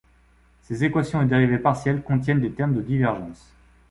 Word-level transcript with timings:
Ces 0.63 0.83
équations 0.83 1.19
aux 1.19 1.25
dérivées 1.25 1.59
partielles 1.59 2.01
contiennent 2.01 2.41
des 2.41 2.51
termes 2.53 2.73
de 2.73 2.81
divergence. 2.81 3.53